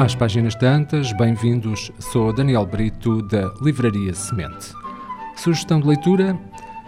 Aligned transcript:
Às 0.00 0.14
páginas 0.14 0.54
tantas, 0.54 1.12
bem-vindos. 1.12 1.92
Sou 1.98 2.32
Daniel 2.32 2.64
Brito, 2.64 3.20
da 3.20 3.52
Livraria 3.60 4.14
Semente. 4.14 4.72
Sugestão 5.36 5.78
de 5.78 5.86
leitura 5.86 6.40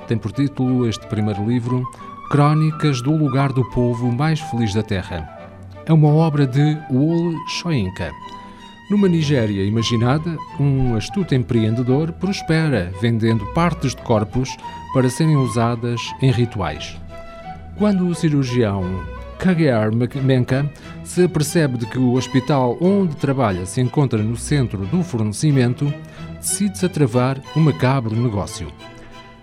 tem 0.08 0.16
por 0.16 0.32
título 0.32 0.88
este 0.88 1.06
primeiro 1.08 1.44
livro 1.44 1.86
Crónicas 2.30 3.02
do 3.02 3.14
Lugar 3.14 3.52
do 3.52 3.68
Povo 3.68 4.10
Mais 4.10 4.40
Feliz 4.40 4.72
da 4.72 4.82
Terra. 4.82 5.28
É 5.84 5.92
uma 5.92 6.08
obra 6.08 6.46
de 6.46 6.78
Wole 6.90 7.36
Soyinka. 7.60 8.10
Numa 8.90 9.08
Nigéria 9.08 9.62
imaginada, 9.62 10.34
um 10.58 10.96
astuto 10.96 11.34
empreendedor 11.34 12.12
prospera 12.12 12.94
vendendo 12.98 13.44
partes 13.52 13.94
de 13.94 14.00
corpos 14.00 14.56
para 14.94 15.10
serem 15.10 15.36
usadas 15.36 16.00
em 16.22 16.30
rituais. 16.30 16.98
Quando 17.76 18.08
o 18.08 18.14
cirurgião 18.14 18.82
Kagear 19.42 19.90
Menka 20.22 20.70
se 21.02 21.24
apercebe 21.24 21.76
de 21.76 21.84
que 21.86 21.98
o 21.98 22.12
hospital 22.12 22.78
onde 22.80 23.16
trabalha 23.16 23.66
se 23.66 23.80
encontra 23.80 24.22
no 24.22 24.36
centro 24.36 24.86
do 24.86 25.02
fornecimento, 25.02 25.92
decide-se 26.36 26.86
a 26.86 26.88
travar 26.88 27.40
um 27.56 27.60
macabro 27.60 28.14
negócio. 28.14 28.72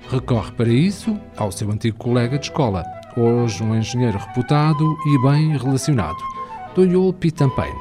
Recorre 0.09 0.53
para 0.53 0.69
isso 0.69 1.19
ao 1.35 1.51
seu 1.51 1.69
antigo 1.69 1.97
colega 1.97 2.39
de 2.39 2.45
escola, 2.45 2.85
hoje 3.17 3.61
um 3.61 3.75
engenheiro 3.75 4.17
reputado 4.17 4.95
e 5.05 5.21
bem 5.21 5.57
relacionado, 5.57 6.23
Doyol 6.73 7.11
Pitampain, 7.11 7.75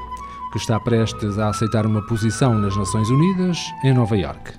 que 0.51 0.59
está 0.59 0.81
prestes 0.81 1.39
a 1.39 1.51
aceitar 1.51 1.87
uma 1.87 2.05
posição 2.05 2.53
nas 2.59 2.77
Nações 2.77 3.09
Unidas 3.11 3.61
em 3.85 3.95
Nova 3.95 4.17
York. 4.17 4.55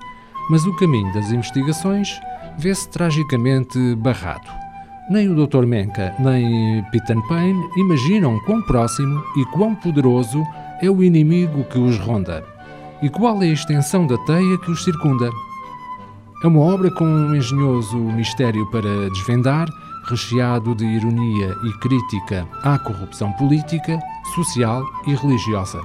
Mas 0.49 0.65
o 0.65 0.73
caminho 0.77 1.13
das 1.13 1.29
investigações 1.29 2.21
vê-se 2.57 2.87
tragicamente 2.87 3.95
barrado 3.97 4.68
nem 5.09 5.27
o 5.27 5.47
Dr. 5.47 5.65
Menka 5.65 6.13
nem 6.19 6.83
Peter 6.91 7.17
Payne 7.27 7.67
imaginam 7.75 8.39
quão 8.45 8.61
próximo 8.61 9.23
e 9.35 9.45
quão 9.45 9.73
poderoso 9.73 10.43
é 10.81 10.89
o 10.89 11.03
inimigo 11.03 11.63
que 11.63 11.79
os 11.79 11.97
ronda 11.97 12.45
e 13.01 13.09
qual 13.09 13.41
é 13.41 13.47
a 13.47 13.53
extensão 13.53 14.05
da 14.05 14.17
teia 14.19 14.57
que 14.59 14.71
os 14.71 14.83
circunda. 14.83 15.29
É 16.43 16.47
uma 16.47 16.59
obra 16.59 16.91
com 16.91 17.05
um 17.05 17.35
engenhoso 17.35 17.97
mistério 17.97 18.65
para 18.67 19.09
desvendar, 19.09 19.67
recheado 20.05 20.75
de 20.75 20.85
ironia 20.85 21.55
e 21.63 21.73
crítica 21.79 22.47
à 22.63 22.77
corrupção 22.77 23.31
política, 23.33 23.99
social 24.35 24.83
e 25.07 25.15
religiosa. 25.15 25.81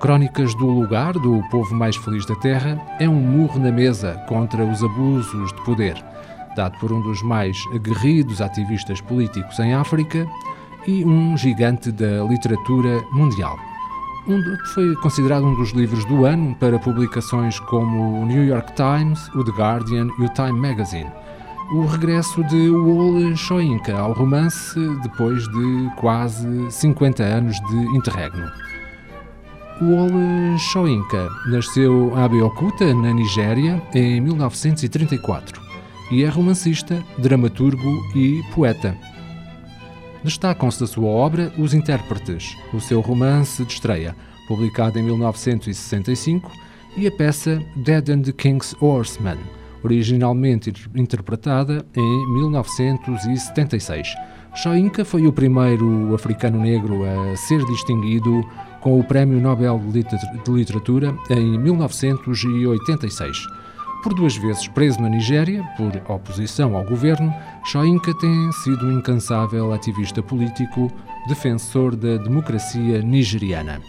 Crónicas 0.00 0.54
do 0.56 0.66
Lugar 0.66 1.12
do 1.12 1.42
Povo 1.48 1.74
Mais 1.74 1.94
Feliz 1.96 2.26
da 2.26 2.34
Terra 2.36 2.80
é 2.98 3.08
um 3.08 3.20
murro 3.20 3.60
na 3.60 3.70
mesa 3.70 4.20
contra 4.28 4.64
os 4.64 4.82
abusos 4.82 5.52
de 5.52 5.62
poder 5.62 6.11
dado 6.54 6.78
por 6.78 6.92
um 6.92 7.00
dos 7.00 7.22
mais 7.22 7.56
aguerridos 7.74 8.40
ativistas 8.40 9.00
políticos 9.00 9.58
em 9.58 9.74
África 9.74 10.26
e 10.86 11.04
um 11.04 11.36
gigante 11.36 11.90
da 11.92 12.24
literatura 12.24 13.02
mundial. 13.12 13.58
Um, 14.26 14.40
foi 14.74 14.94
considerado 14.96 15.44
um 15.44 15.54
dos 15.56 15.70
livros 15.70 16.04
do 16.04 16.24
ano 16.24 16.54
para 16.54 16.78
publicações 16.78 17.58
como 17.58 18.22
o 18.22 18.26
New 18.26 18.44
York 18.44 18.72
Times, 18.74 19.28
o 19.34 19.42
The 19.42 19.50
Guardian 19.50 20.08
e 20.18 20.22
o 20.24 20.28
Time 20.28 20.52
Magazine. 20.52 21.10
O 21.72 21.86
regresso 21.86 22.44
de 22.44 22.70
Wole 22.70 23.36
Soyinka 23.36 23.96
ao 23.98 24.12
romance 24.12 24.78
depois 25.02 25.42
de 25.48 25.90
quase 25.96 26.70
50 26.70 27.22
anos 27.22 27.56
de 27.68 27.76
interregno. 27.96 28.48
Wole 29.80 30.58
Soyinka 30.70 31.28
nasceu 31.48 32.12
em 32.16 32.22
Abeokuta, 32.22 32.94
na 32.94 33.12
Nigéria, 33.12 33.82
em 33.94 34.20
1934 34.20 35.61
e 36.12 36.22
é 36.22 36.28
romancista, 36.28 37.02
dramaturgo 37.16 38.06
e 38.14 38.42
poeta. 38.54 38.94
Destacam-se 40.22 40.78
da 40.78 40.86
sua 40.86 41.08
obra 41.08 41.50
Os 41.58 41.72
Intérpretes, 41.72 42.54
o 42.72 42.80
seu 42.80 43.00
romance 43.00 43.64
de 43.64 43.72
estreia, 43.72 44.14
publicado 44.46 44.98
em 44.98 45.02
1965, 45.02 46.52
e 46.98 47.06
a 47.06 47.10
peça 47.10 47.62
Dead 47.74 48.10
and 48.10 48.22
the 48.22 48.32
King's 48.32 48.76
Horseman, 48.78 49.38
originalmente 49.82 50.70
interpretada 50.94 51.84
em 51.96 52.34
1976. 52.34 54.14
Shoinka 54.54 55.06
foi 55.06 55.26
o 55.26 55.32
primeiro 55.32 56.14
africano 56.14 56.60
negro 56.60 57.04
a 57.04 57.34
ser 57.36 57.64
distinguido 57.64 58.46
com 58.82 59.00
o 59.00 59.04
Prémio 59.04 59.40
Nobel 59.40 59.80
de 59.90 60.04
Literatura 60.50 61.16
em 61.30 61.58
1986. 61.58 63.61
Por 64.02 64.14
duas 64.14 64.36
vezes 64.36 64.66
preso 64.66 65.00
na 65.00 65.08
Nigéria 65.08 65.62
por 65.76 65.92
oposição 66.10 66.76
ao 66.76 66.84
governo, 66.84 67.32
Shoinka 67.64 68.12
tem 68.18 68.50
sido 68.50 68.86
um 68.86 68.98
incansável 68.98 69.72
ativista 69.72 70.20
político, 70.20 70.90
defensor 71.28 71.94
da 71.94 72.16
democracia 72.16 73.00
nigeriana. 73.00 73.80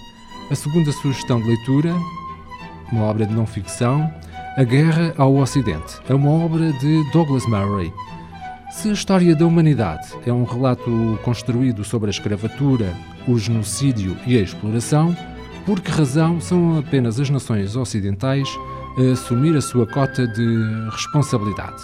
A 0.51 0.55
segunda 0.55 0.91
sugestão 0.91 1.41
de 1.41 1.47
leitura, 1.47 1.95
uma 2.91 3.05
obra 3.05 3.25
de 3.25 3.33
não-ficção, 3.33 4.07
A 4.55 4.63
Guerra 4.63 5.15
ao 5.17 5.35
Ocidente, 5.35 5.99
é 6.07 6.13
uma 6.13 6.29
obra 6.29 6.71
de 6.73 7.11
Douglas 7.11 7.47
Murray. 7.47 7.91
Se 8.69 8.89
a 8.89 8.93
história 8.93 9.35
da 9.35 9.47
humanidade 9.47 10.09
é 10.27 10.31
um 10.31 10.43
relato 10.43 11.17
construído 11.23 11.83
sobre 11.83 12.09
a 12.09 12.11
escravatura, 12.11 12.93
o 13.27 13.39
genocídio 13.39 14.15
e 14.27 14.37
a 14.37 14.41
exploração, 14.41 15.15
por 15.65 15.79
que 15.79 15.91
razão 15.91 16.39
são 16.39 16.77
apenas 16.77 17.19
as 17.19 17.29
nações 17.29 17.75
ocidentais 17.75 18.47
a 18.97 19.13
assumir 19.13 19.55
a 19.55 19.61
sua 19.61 19.87
cota 19.87 20.27
de 20.27 20.89
responsabilidade. 20.91 21.83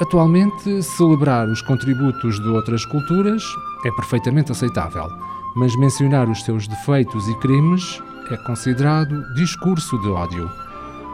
Atualmente, 0.00 0.82
celebrar 0.82 1.48
os 1.48 1.62
contributos 1.62 2.40
de 2.40 2.48
outras 2.48 2.84
culturas 2.84 3.42
é 3.84 3.90
perfeitamente 3.92 4.50
aceitável, 4.50 5.06
mas 5.54 5.76
mencionar 5.76 6.28
os 6.28 6.42
seus 6.42 6.66
defeitos 6.66 7.28
e 7.28 7.34
crimes 7.38 8.02
é 8.30 8.36
considerado 8.38 9.22
discurso 9.34 9.98
de 10.00 10.08
ódio. 10.08 10.50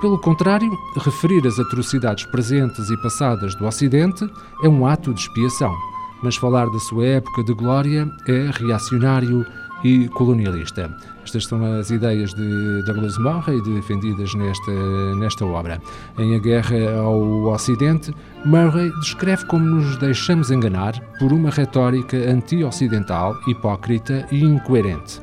Pelo 0.01 0.19
contrário, 0.19 0.71
referir 0.97 1.45
as 1.47 1.59
atrocidades 1.59 2.25
presentes 2.27 2.89
e 2.89 2.97
passadas 3.03 3.55
do 3.57 3.67
Ocidente 3.67 4.31
é 4.63 4.69
um 4.69 4.87
ato 4.87 5.13
de 5.13 5.21
expiação, 5.21 5.75
mas 6.23 6.37
falar 6.37 6.67
da 6.71 6.79
sua 6.79 7.05
época 7.05 7.43
de 7.43 7.53
glória 7.53 8.09
é 8.29 8.51
reacionário 8.53 9.45
e 9.85 10.09
colonialista. 10.09 10.91
Estas 11.25 11.45
são 11.45 11.63
as 11.79 11.91
ideias 11.91 12.33
de 12.35 12.83
Douglas 12.85 13.19
Murray 13.19 13.61
defendidas 13.63 14.35
nesta, 14.35 15.15
nesta 15.17 15.45
obra. 15.45 15.81
Em 16.19 16.35
A 16.35 16.39
Guerra 16.39 17.01
ao 17.01 17.45
Ocidente, 17.45 18.13
Murray 18.45 18.91
descreve 19.01 19.45
como 19.47 19.65
nos 19.65 19.97
deixamos 19.99 20.51
enganar 20.51 20.99
por 21.19 21.33
uma 21.33 21.51
retórica 21.51 22.17
anti-ocidental, 22.17 23.37
hipócrita 23.47 24.27
e 24.33 24.43
incoerente. 24.43 25.21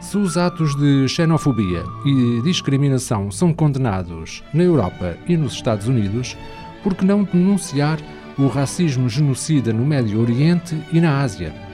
Se 0.00 0.16
os 0.16 0.38
atos 0.38 0.74
de 0.76 1.06
xenofobia 1.08 1.84
e 2.06 2.40
discriminação 2.42 3.30
são 3.30 3.52
condenados 3.52 4.42
na 4.54 4.62
Europa 4.62 5.16
e 5.28 5.36
nos 5.36 5.52
Estados 5.52 5.88
Unidos, 5.88 6.38
por 6.82 6.94
que 6.94 7.04
não 7.04 7.22
denunciar 7.22 7.98
o 8.38 8.46
racismo 8.46 9.08
genocida 9.08 9.72
no 9.72 9.84
Médio 9.84 10.20
Oriente 10.20 10.74
e 10.90 11.00
na 11.00 11.20
Ásia? 11.20 11.69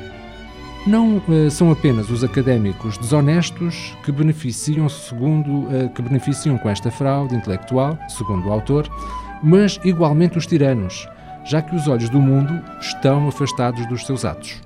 Não 0.87 1.17
uh, 1.17 1.51
são 1.51 1.73
apenas 1.73 2.09
os 2.11 2.23
académicos 2.23 2.97
desonestos 2.97 3.97
que 4.05 4.13
beneficiam 4.13 4.89
segundo 4.89 5.65
uh, 5.65 5.89
que 5.95 6.01
beneficiam 6.01 6.57
com 6.57 6.69
esta 6.69 6.91
fraude 6.91 7.35
intelectual, 7.35 7.99
segundo 8.09 8.49
o 8.49 8.53
autor, 8.53 8.89
mas 9.43 9.81
igualmente 9.85 10.39
os 10.39 10.47
tiranos, 10.47 11.09
já 11.45 11.61
que 11.61 11.75
os 11.75 11.89
olhos 11.89 12.09
do 12.09 12.21
mundo 12.21 12.63
estão 12.81 13.27
afastados 13.27 13.85
dos 13.87 14.07
seus 14.07 14.25
atos. 14.25 14.61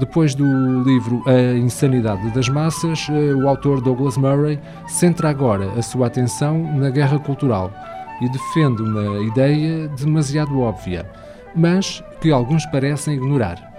Depois 0.00 0.34
do 0.34 0.82
livro 0.82 1.22
A 1.26 1.56
Insanidade 1.56 2.30
das 2.30 2.48
Massas, 2.48 3.06
uh, 3.08 3.36
o 3.36 3.48
autor 3.48 3.82
Douglas 3.82 4.16
Murray 4.16 4.58
centra 4.88 5.28
agora 5.28 5.70
a 5.76 5.82
sua 5.82 6.06
atenção 6.06 6.62
na 6.78 6.88
guerra 6.88 7.18
cultural 7.18 7.70
e 8.22 8.28
defende 8.28 8.82
uma 8.82 9.20
ideia 9.22 9.88
demasiado 9.88 10.60
óbvia, 10.60 11.04
mas 11.54 12.02
que 12.20 12.30
alguns 12.30 12.64
parecem 12.66 13.16
ignorar 13.16 13.71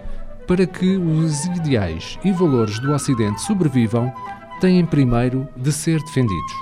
para 0.47 0.65
que 0.65 0.97
os 0.97 1.45
ideais 1.45 2.19
e 2.23 2.31
valores 2.31 2.79
do 2.79 2.91
Ocidente 2.93 3.41
sobrevivam, 3.41 4.13
têm 4.59 4.85
primeiro 4.85 5.47
de 5.55 5.71
ser 5.71 5.99
defendidos. 6.01 6.53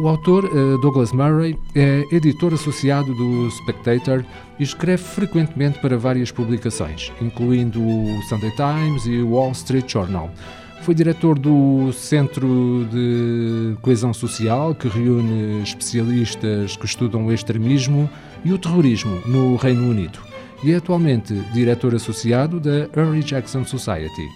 O 0.00 0.08
autor 0.08 0.44
eh, 0.46 0.76
Douglas 0.82 1.12
Murray 1.12 1.56
é 1.72 2.04
editor 2.10 2.52
associado 2.52 3.14
do 3.14 3.48
Spectator 3.50 4.24
e 4.58 4.62
escreve 4.64 5.02
frequentemente 5.02 5.78
para 5.78 5.96
várias 5.96 6.32
publicações, 6.32 7.12
incluindo 7.22 7.80
o 7.80 8.20
Sunday 8.28 8.50
Times 8.56 9.06
e 9.06 9.18
o 9.18 9.30
Wall 9.30 9.52
Street 9.52 9.90
Journal. 9.90 10.30
Foi 10.82 10.96
diretor 10.96 11.38
do 11.38 11.92
Centro 11.92 12.86
de 12.90 13.76
Coesão 13.80 14.12
Social, 14.12 14.74
que 14.74 14.88
reúne 14.88 15.62
especialistas 15.62 16.76
que 16.76 16.84
estudam 16.84 17.26
o 17.26 17.32
extremismo 17.32 18.10
e 18.44 18.52
o 18.52 18.58
terrorismo 18.58 19.22
no 19.26 19.54
Reino 19.56 19.88
Unido 19.88 20.33
e 20.64 20.72
é 20.72 20.76
atualmente 20.76 21.34
diretor 21.52 21.94
associado 21.94 22.58
da 22.58 22.88
Early 22.96 23.22
Jackson 23.22 23.66
Society. 23.66 24.26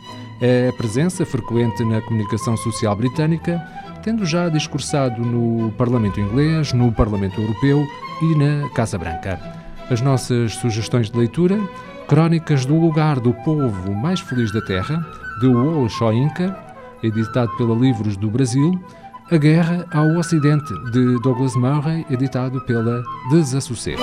É 0.43 0.71
presença 0.73 1.25
frequente 1.25 1.83
na 1.85 2.03
comunicação 2.03 2.55
social 2.59 2.95
britânica, 2.95 3.59
tendo 4.03 4.27
já 4.27 4.51
discursado 4.51 5.23
no 5.23 5.73
Parlamento 5.73 6.21
Inglês, 6.21 6.75
no 6.75 6.93
Parlamento 6.93 7.41
Europeu 7.41 7.83
e 8.21 8.35
na 8.35 8.69
Casa 8.75 8.99
Branca. 8.99 9.41
As 9.91 10.03
nossas 10.03 10.53
sugestões 10.57 11.11
de 11.11 11.17
leitura: 11.17 11.59
Crónicas 12.07 12.67
do 12.67 12.79
Lugar 12.79 13.19
do 13.19 13.33
Povo 13.33 13.95
Mais 13.95 14.21
Feliz 14.21 14.53
da 14.53 14.61
Terra, 14.61 15.03
de 15.41 15.47
Wole 15.47 15.89
Soyinka, 15.89 16.55
editado 17.03 17.51
pela 17.57 17.75
Livros 17.75 18.19
do 18.19 18.29
Brasil, 18.29 18.79
A 19.31 19.37
Guerra 19.39 19.87
ao 19.91 20.19
Ocidente, 20.19 20.75
de 20.93 21.23
Douglas 21.23 21.57
Murray, 21.57 22.05
editado 22.11 22.61
pela 22.67 23.03
Desassossego. 23.31 24.03